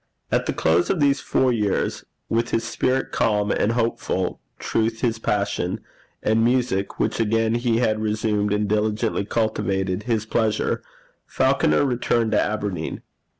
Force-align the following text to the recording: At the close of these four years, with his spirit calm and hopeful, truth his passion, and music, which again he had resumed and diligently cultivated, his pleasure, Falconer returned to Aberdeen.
At 0.31 0.47
the 0.47 0.51
close 0.53 0.89
of 0.89 0.99
these 0.99 1.21
four 1.21 1.53
years, 1.53 2.03
with 2.27 2.49
his 2.49 2.63
spirit 2.63 3.11
calm 3.11 3.51
and 3.51 3.73
hopeful, 3.73 4.41
truth 4.57 5.01
his 5.01 5.19
passion, 5.19 5.79
and 6.23 6.43
music, 6.43 6.99
which 6.99 7.19
again 7.19 7.53
he 7.53 7.77
had 7.77 8.01
resumed 8.01 8.51
and 8.51 8.67
diligently 8.67 9.25
cultivated, 9.25 10.01
his 10.09 10.25
pleasure, 10.25 10.81
Falconer 11.27 11.85
returned 11.85 12.31
to 12.31 12.41
Aberdeen. 12.41 13.03